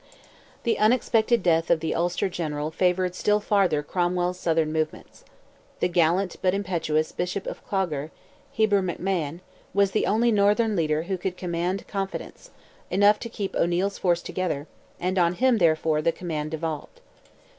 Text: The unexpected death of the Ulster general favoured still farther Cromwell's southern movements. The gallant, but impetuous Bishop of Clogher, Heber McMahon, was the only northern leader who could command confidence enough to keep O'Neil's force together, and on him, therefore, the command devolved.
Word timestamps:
The 0.63 0.79
unexpected 0.79 1.43
death 1.43 1.69
of 1.69 1.79
the 1.79 1.93
Ulster 1.93 2.27
general 2.27 2.71
favoured 2.71 3.13
still 3.13 3.39
farther 3.39 3.83
Cromwell's 3.83 4.39
southern 4.39 4.73
movements. 4.73 5.23
The 5.79 5.89
gallant, 5.89 6.37
but 6.41 6.55
impetuous 6.55 7.11
Bishop 7.11 7.45
of 7.45 7.63
Clogher, 7.67 8.09
Heber 8.51 8.81
McMahon, 8.81 9.41
was 9.75 9.91
the 9.91 10.07
only 10.07 10.31
northern 10.31 10.75
leader 10.75 11.03
who 11.03 11.19
could 11.19 11.37
command 11.37 11.87
confidence 11.87 12.49
enough 12.89 13.19
to 13.19 13.29
keep 13.29 13.55
O'Neil's 13.55 13.99
force 13.99 14.23
together, 14.23 14.65
and 14.99 15.19
on 15.19 15.33
him, 15.33 15.59
therefore, 15.59 16.01
the 16.01 16.11
command 16.11 16.49
devolved. 16.49 16.99